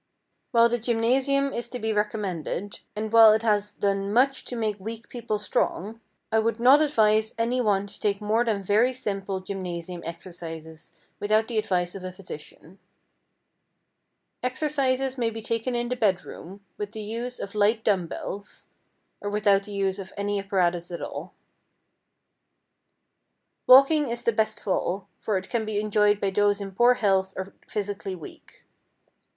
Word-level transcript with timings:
While 0.49 0.67
the 0.67 0.79
gymnasium 0.79 1.53
is 1.53 1.69
to 1.69 1.77
be 1.77 1.93
recommended, 1.93 2.79
and 2.95 3.13
while 3.13 3.33
it 3.33 3.43
has 3.43 3.71
done 3.71 4.11
much 4.11 4.45
to 4.45 4.55
make 4.55 4.79
weak 4.79 5.07
people 5.09 5.37
strong, 5.37 6.01
I 6.31 6.39
would 6.39 6.59
not 6.59 6.81
advise 6.81 7.35
any 7.37 7.61
one 7.61 7.85
to 7.85 7.99
take 7.99 8.19
more 8.19 8.43
than 8.43 8.63
very 8.63 8.93
simple 8.93 9.41
gymnasium 9.41 10.01
exercises 10.03 10.95
without 11.19 11.47
the 11.47 11.59
advice 11.59 11.93
of 11.93 12.03
a 12.03 12.11
physician. 12.11 12.79
Exercises 14.41 15.19
may 15.19 15.29
be 15.29 15.39
taken 15.39 15.75
in 15.75 15.89
the 15.89 15.95
bedroom, 15.95 16.65
with 16.79 16.93
the 16.93 17.03
use 17.03 17.39
of 17.39 17.53
light 17.53 17.83
dumb 17.83 18.07
bells, 18.07 18.69
or 19.21 19.29
without 19.29 19.65
the 19.65 19.71
use 19.73 19.99
of 19.99 20.13
any 20.17 20.39
apparatus 20.39 20.89
at 20.89 21.03
all. 21.03 21.35
Walking 23.67 24.09
is 24.09 24.23
the 24.23 24.31
best 24.31 24.61
of 24.61 24.67
all, 24.67 25.07
for 25.19 25.37
it 25.37 25.47
can 25.51 25.63
be 25.63 25.79
enjoyed 25.79 26.19
by 26.19 26.31
those 26.31 26.59
in 26.59 26.71
poor 26.71 26.95
health 26.95 27.35
or 27.37 27.53
physically 27.67 28.15
weak. 28.15 28.63